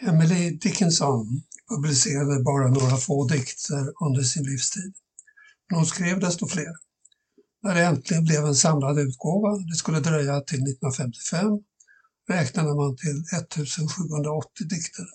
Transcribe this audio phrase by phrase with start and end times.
[0.00, 4.94] Emily Dickinson publicerade bara några få dikter under sin livstid.
[5.68, 6.74] Men hon skrev desto fler.
[7.62, 11.46] När det äntligen blev en samlad utgåva, det skulle dröja till 1955,
[12.28, 15.06] räknade man till 1780 dikter.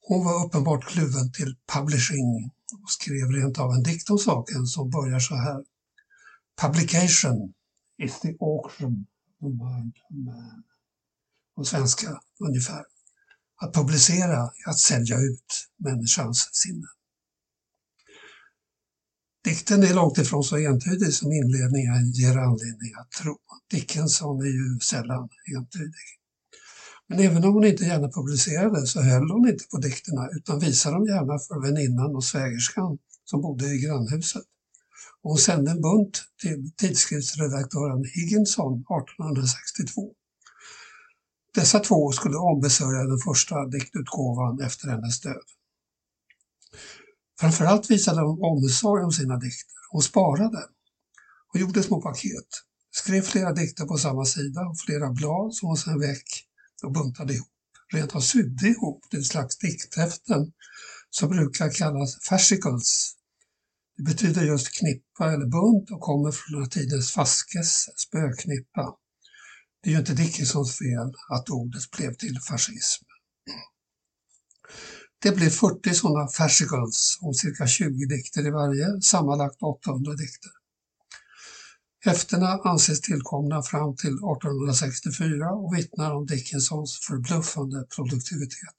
[0.00, 2.50] Hon var uppenbart kluven till publishing
[2.82, 5.64] och skrev rent av en dikt om saken som börjar så här.
[6.60, 7.54] Publication
[7.98, 9.06] is the auction
[9.40, 10.62] of mind of man.
[11.56, 12.84] På svenska ungefär.
[13.60, 16.86] Att publicera är att sälja ut människans sinne.
[19.44, 23.38] Dikten är långt ifrån så entydig som inledningen ger anledning att tro.
[23.70, 26.08] Dickinson är ju sällan entydig.
[27.08, 30.96] Men även om hon inte gärna publicerade så höll hon inte på dikterna utan visade
[30.96, 34.42] dem gärna för väninnan och svägerskan som bodde i grannhuset.
[35.22, 40.14] Och hon sände en bunt till tidskriftsredaktören Higginson 1862.
[41.58, 45.48] Dessa två skulle ombesörja den första diktutgåvan efter hennes död.
[47.40, 49.74] Framförallt visade hon omsorg om sina dikter.
[49.90, 50.62] Hon sparade.
[51.54, 52.50] och gjorde små paket,
[52.90, 56.28] skrev flera dikter på samma sida och flera blad som hon sedan väck
[56.82, 57.48] och buntade ihop.
[57.92, 60.52] Rent av sydde ihop till ett slags dikthäften
[61.10, 63.12] som brukar kallas fascicles.
[63.96, 68.94] Det betyder just knippa eller bunt och kommer från tidens faskes, spöknippa.
[69.82, 73.04] Det är ju inte Dickinsons fel att ordet blev till fascism.
[75.22, 80.50] Det blev 40 sådana fascicles om cirka 20 dikter i varje, sammanlagt 800 dikter.
[82.00, 88.78] Häftena anses tillkomna fram till 1864 och vittnar om Dickinsons förbluffande produktivitet.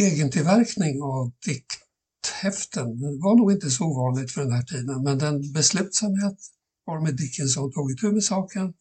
[0.00, 2.86] Egentillverkning av dikthäften
[3.22, 6.38] var nog inte så ovanligt för den här tiden men den beslutsamhet
[6.86, 8.74] varmed Dickinson tog itu med saken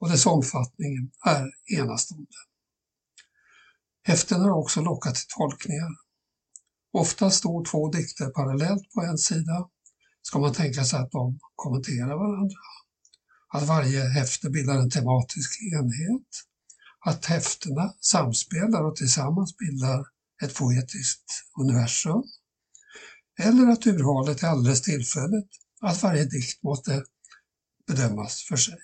[0.00, 2.26] och dess omfattning är enastående.
[4.02, 5.90] Häften har också lockat till tolkningar.
[6.92, 9.68] Ofta står två dikter parallellt på en sida.
[10.22, 12.56] Ska man tänka sig att de kommenterar varandra.
[13.48, 16.28] Att varje häfte bildar en tematisk enhet.
[17.00, 20.04] Att häftena samspelar och tillsammans bildar
[20.42, 21.24] ett poetiskt
[21.60, 22.22] universum.
[23.38, 25.50] Eller att urvalet är alldeles tillfälligt,
[25.80, 27.04] att varje dikt måste
[27.86, 28.78] bedömas för sig.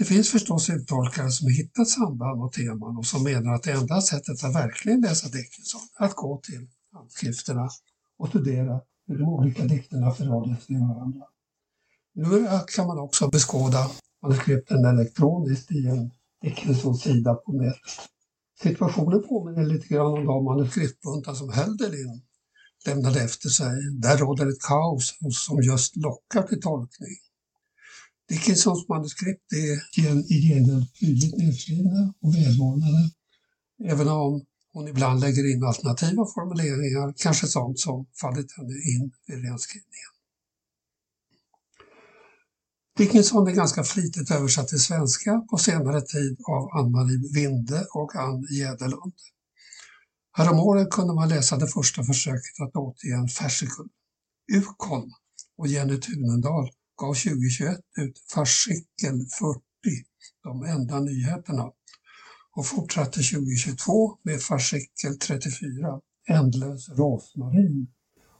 [0.00, 4.00] Det finns förstås uttolkare som hittat samband och teman och som menar att det enda
[4.00, 7.68] sättet att verkligen läsa Dickinson är att gå till handskrifterna
[8.18, 11.24] och studera hur de olika dikterna förhåller sig till varandra.
[12.14, 13.90] Nu eh, kan man också beskåda
[14.22, 16.10] manuskripten elektroniskt i en
[16.42, 17.80] Dickinson-sida på nätet.
[18.62, 22.22] Situationen påminner lite grann om de manuskriptbuntar som Hölderlin
[22.86, 23.76] lämnade efter sig.
[24.02, 27.16] Där råder ett kaos som just lockar till tolkning.
[28.30, 29.98] Dickinsons manuskript är
[30.32, 33.10] i gengäld tydligt nedskrivna och välordnade,
[33.84, 39.44] även om hon ibland lägger in alternativa formuleringar, kanske sånt som fallit henne in vid
[39.44, 40.12] renskrivningen.
[42.96, 48.46] Dickinson är ganska flitigt översatt till svenska på senare tid av Ann-Marie Winde och Ann
[48.50, 49.14] Jäderlund.
[50.32, 53.84] Häromåret kunde man läsa det första försöket att återge en fascicle.
[54.52, 55.12] Ukon
[55.58, 56.70] och Jenny Tunendal
[57.00, 59.60] gav 2021 ut Fascikel 40,
[60.42, 61.72] de enda nyheterna,
[62.56, 67.92] och fortsatte 2022 med Fascikel 34, Ändlös rosmarin.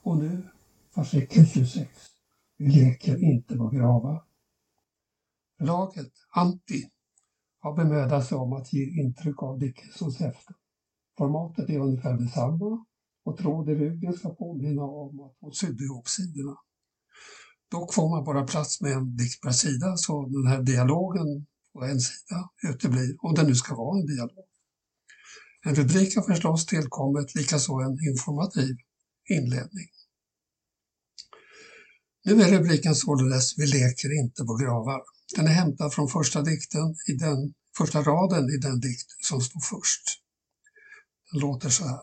[0.03, 0.49] Och nu
[0.95, 1.89] Fascikel 26,
[2.57, 4.23] Vi leker inte på gravar.
[5.57, 6.89] Förlaget Anti
[7.59, 10.55] har bemödat sig om att ge intryck av Dickinsons häften.
[11.17, 12.85] Formatet är ungefär detsamma
[13.23, 16.57] och tråd i ryggen ska påminna om att hon sydde ihop sidorna.
[17.71, 21.83] Dock får man bara plats med en dikt per sida så den här dialogen på
[21.83, 24.45] en sida uteblir, om det nu ska vara en dialog.
[25.65, 28.75] En rubrik har förstås tillkommit, likaså en informativ
[29.29, 29.87] inledning.
[32.23, 35.01] Nu är rubriken således Vi leker inte på gravar.
[35.35, 39.59] Den är hämtad från första dikten i den första raden i den dikt som står
[39.59, 40.03] först.
[41.31, 42.01] Den låter så här.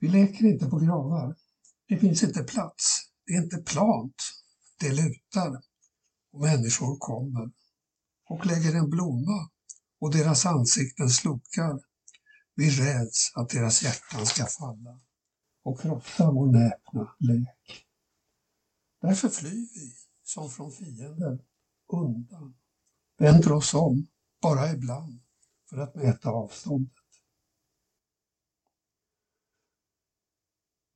[0.00, 1.36] Vi leker inte på gravar.
[1.88, 3.11] Det finns inte plats.
[3.26, 4.22] Det är inte plant,
[4.80, 5.62] det lutar
[6.32, 7.50] och människor kommer
[8.28, 9.50] och lägger en blomma
[10.00, 11.80] och deras ansikten slokar.
[12.54, 15.00] Vi räds att deras hjärtan ska falla
[15.62, 17.86] och krossa vår näpna lek.
[19.00, 21.38] Därför flyr vi som från fiender
[21.92, 22.54] undan,
[23.18, 24.06] vänder oss om
[24.42, 25.20] bara ibland
[25.70, 27.01] för att mäta avståndet.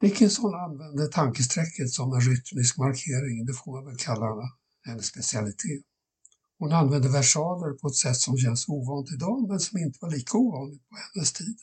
[0.00, 4.50] Dickinson använde tankesträcket som en rytmisk markering, det får man väl kalla
[4.87, 5.82] hennes specialitet.
[6.58, 10.38] Hon använde versaler på ett sätt som känns ovant idag men som inte var lika
[10.38, 11.58] ovanligt på hennes tid.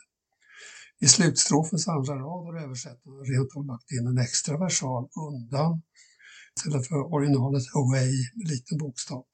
[0.99, 5.81] I slutstrofens andra rad har översättaren rent av lagt in en extra versal undan
[6.57, 9.25] istället för originalet away med liten bokstav.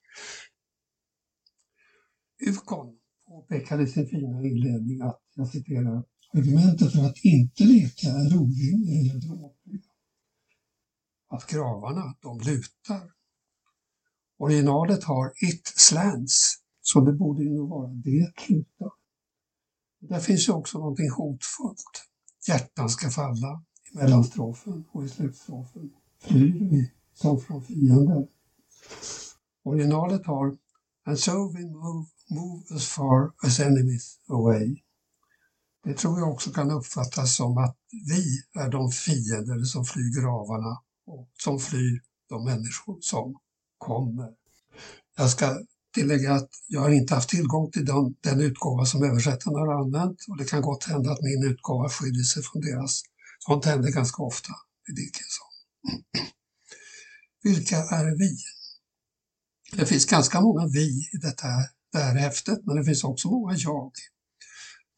[2.48, 2.98] Ukon
[3.28, 6.04] påpekade i sin fina inledning att, jag citerar,
[6.34, 9.82] argumentet för att inte leka är orimliga eller eh, dråpliga.
[11.30, 13.12] Att gravarna, de lutar.
[14.38, 18.92] Originalet har it slants, så det borde ju nog vara det lutar.
[20.00, 22.06] Där finns ju också någonting hotfullt.
[22.48, 28.28] Hjärtan ska falla i mellanstrofen och i slutstrofen flyr vi som från fienden.
[29.64, 30.58] Originalet har
[31.06, 34.84] And so we move, move as far as enemies away.
[35.84, 40.82] Det tror jag också kan uppfattas som att vi är de fiender som flyr gravarna
[41.06, 43.36] och som flyr de människor som
[43.78, 44.30] kommer.
[45.18, 45.60] Jag ska
[45.94, 50.18] tillägga att jag har inte haft tillgång till den, den utgåva som översättarna har använt
[50.30, 53.02] och det kan gott hända att min utgåva skiljer sig från deras.
[53.40, 54.54] Sånt händer ganska ofta
[54.90, 55.48] i Dickinson.
[57.44, 58.38] Vilka är vi?
[59.72, 61.48] Det finns ganska många vi i detta,
[61.92, 63.92] det här häftet, men det finns också många jag.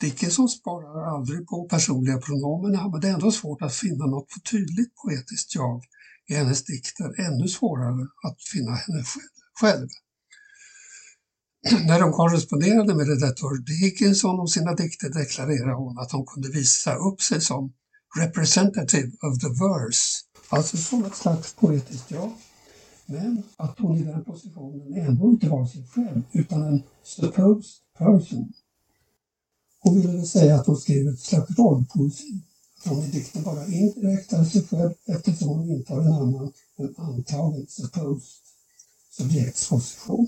[0.01, 4.95] Dickinson sparar aldrig på personliga pronomen men det är ändå svårt att finna något tydligt
[4.95, 5.83] poetiskt jag
[6.27, 9.03] i hennes dikter, ännu svårare att finna henne
[9.61, 9.87] själv.
[11.87, 16.95] När de korresponderade med redaktör Dickinson om sina dikter deklarerade hon att hon kunde visa
[16.95, 17.73] upp sig som
[18.17, 22.31] representative of the verse, alltså som ett slags poetiskt jag.
[23.05, 28.53] Men att hon i den positionen ändå inte var sig själv utan en supposed person.
[29.83, 32.43] Hon ville väl säga att hon skrev ett slags rollpoesi.
[32.85, 37.67] Hon i dikten bara indirekt är sig själv eftersom hon intar en annan, en antagen
[37.67, 38.23] supposed
[39.11, 40.27] subjektsposition.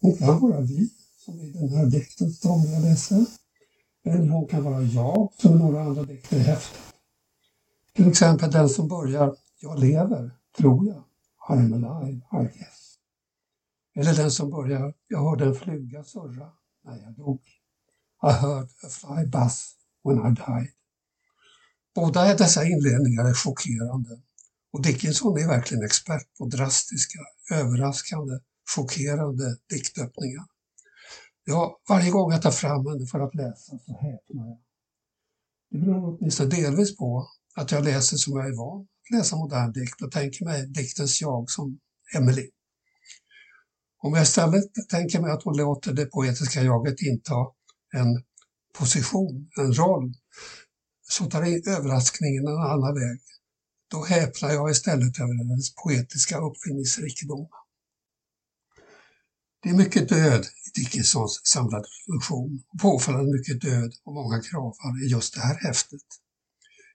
[0.00, 0.90] Hon kan vara vi,
[1.24, 3.26] som i den här dikten som jag läste.
[4.04, 6.80] Eller hon kan vara jag, som i några andra dikter i häftet.
[7.94, 11.04] Till exempel den som börjar Jag lever, tror jag.
[11.48, 12.98] I'm alive, I guess.
[13.94, 16.50] Eller den som börjar Jag hörde en fluga surra
[16.84, 17.57] när jag dog.
[18.22, 19.74] I heard a fly buzz
[20.04, 20.72] when I died.
[21.94, 24.22] Båda dessa inledningar är chockerande
[24.72, 27.18] och Dickinson är verkligen expert på drastiska,
[27.52, 28.38] överraskande
[28.74, 30.44] chockerande diktöppningar.
[31.44, 34.58] Ja, varje gång jag tar fram henne för att läsa så häpnar jag.
[35.70, 39.72] Det beror åtminstone delvis på att jag läser som jag är van att läsa modern
[39.72, 41.78] dikt och tänker mig diktens jag som
[42.16, 42.50] Emily.
[43.98, 47.34] Om jag istället tänker mig att hon låter det poetiska jaget inta
[47.92, 48.22] en
[48.78, 50.14] position, en roll,
[51.08, 53.20] så tar överraskningen en annan väg.
[53.90, 57.48] Då häpnar jag istället över hennes poetiska uppfinningsrikedom.
[59.62, 65.06] Det är mycket död i Dickinsons samlade produktion påfallande mycket död och många gravar i
[65.06, 66.00] just det här häftet.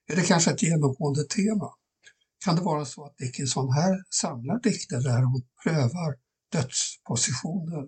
[0.07, 1.69] Är det kanske ett genomgående tema?
[2.45, 6.16] Kan det vara så att Dickinson här samlar dikter där hon prövar
[6.51, 7.88] dödspositioner?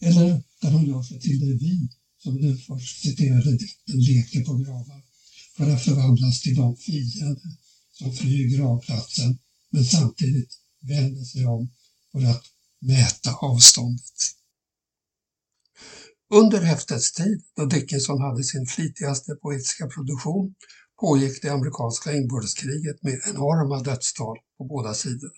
[0.00, 4.54] Eller där hon gör sig till det vi som den först citerade dikten leker på
[4.54, 5.02] gravar
[5.56, 7.38] för att förvandlas till de fiender
[7.92, 9.38] som flyr gravplatsen
[9.70, 11.70] men samtidigt vänder sig om
[12.12, 12.44] för att
[12.80, 14.36] mäta avståndet.
[16.34, 20.54] Under häftets tid, då Dickinson hade sin flitigaste poetiska produktion,
[21.00, 25.32] pågick det amerikanska inbördeskriget med enorma dödstal på båda sidor.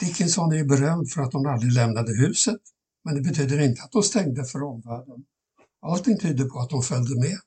[0.00, 2.60] Dickinson är berömd för att hon aldrig lämnade huset,
[3.06, 5.24] men det betyder inte att de stängde för omvärlden.
[5.82, 7.38] Allting tyder på att de följde med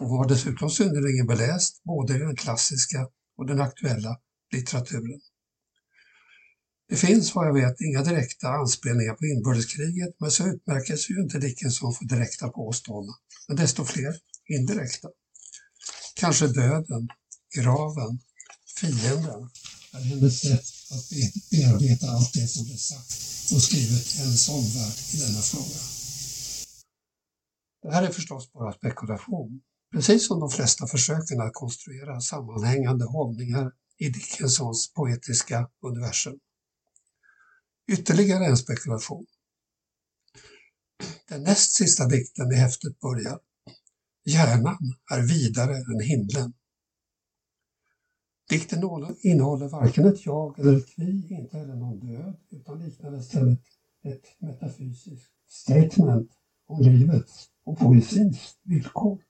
[0.00, 4.20] och var dessutom synnerligen beläst både i den klassiska och den aktuella
[4.52, 5.20] litteraturen.
[6.88, 11.22] Det finns vad jag vet inga direkta anspelningar på inbördeskriget men så utmärker sig ju
[11.22, 13.14] inte Dickinson för direkta påståenden,
[13.48, 14.14] men desto fler
[14.48, 15.08] indirekta.
[16.14, 17.08] Kanske döden,
[17.56, 18.20] graven,
[18.80, 19.50] fienden
[19.92, 21.08] är hennes sätt att
[21.50, 23.12] bearbeta allt det som är sagt
[23.54, 25.80] och skrivet hennes omvärld i denna fråga.
[27.82, 33.72] Det här är förstås bara spekulation, precis som de flesta försöken att konstruera sammanhängande hållningar
[33.98, 36.38] i Dickinsons poetiska universum.
[37.92, 39.26] Ytterligare en spekulation.
[41.28, 43.38] Den näst sista dikten i häftet börjar
[44.24, 46.52] Hjärnan är vidare än himlen.
[48.52, 53.58] Dikten innehåller varken ett jag eller ett vi, inte heller någon död, utan liknar istället
[54.02, 56.30] ett metafysiskt statement
[56.66, 59.22] om livets och poesins villkor.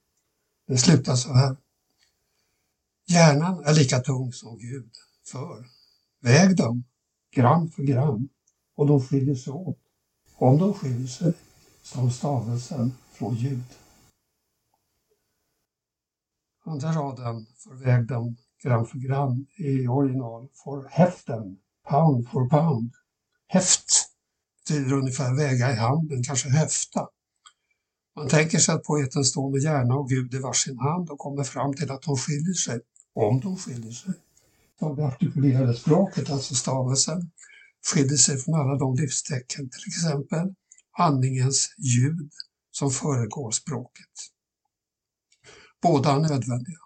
[0.67, 1.57] Det slutar så här.
[3.07, 4.91] Hjärnan är lika tung som Gud,
[5.25, 5.65] för
[6.21, 6.83] väg dem
[7.35, 8.29] gram för gram
[8.75, 9.79] och de skiljer sig åt.
[10.35, 11.33] Om de skiljer sig
[11.81, 13.63] som stavelsen från ljud.
[16.65, 21.57] Andra raden för väg dem gram för gram i original for häften,
[21.89, 22.91] pound for pound.
[23.47, 24.09] Häft
[24.57, 27.07] betyder ungefär väga i handen, kanske höfta.
[28.15, 31.43] Man tänker sig att poeten står med hjärna och Gud i varsin hand och kommer
[31.43, 32.79] fram till att de skiljer sig,
[33.13, 34.13] om de skiljer sig.
[34.81, 37.31] Av det artikulerade språket, alltså stavelsen,
[37.93, 40.53] skiljer sig från alla de livstecken, till exempel
[40.97, 42.31] andningens ljud
[42.71, 44.11] som föregår språket.
[45.81, 46.79] Båda är nödvändiga.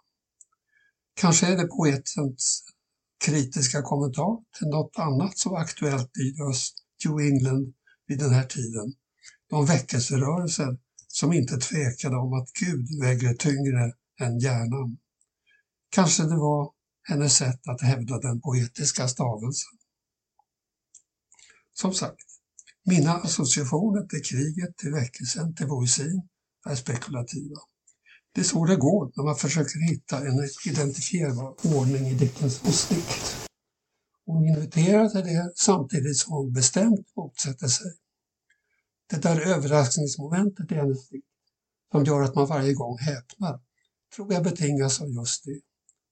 [1.19, 2.63] Kanske är det poetens
[3.25, 6.73] kritiska kommentar till något annat som var aktuellt i öst
[7.05, 7.73] New England
[8.07, 8.93] vid den här tiden.
[9.49, 14.97] De väckelserörelser som inte tvekade om att Gud väger tyngre än hjärnan.
[15.89, 16.71] Kanske det var
[17.03, 19.77] hennes sätt att hävda den poetiska stavelsen.
[21.73, 22.25] Som sagt,
[22.83, 26.27] mina associationer till kriget, till väckelsen, till poesin
[26.65, 27.59] är spekulativa.
[28.37, 33.49] Det är så det går när man försöker hitta en identifierbar ordning i Dickens dikt.
[34.25, 37.91] Hon inviterar till det samtidigt som hon bestämt motsätter sig.
[39.09, 41.27] Det där överraskningsmomentet i hennes dikt
[41.91, 43.59] som gör att man varje gång häpnar
[44.15, 45.61] tror jag betingas av just det.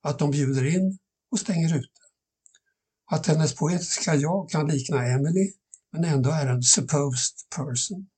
[0.01, 0.97] Att de bjuder in
[1.31, 2.01] och stänger ute.
[3.11, 5.53] Att hennes poetiska jag kan likna Emily
[5.91, 8.09] men ändå är en supposed person.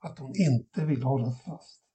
[0.00, 1.87] Att hon inte vill hålla fast.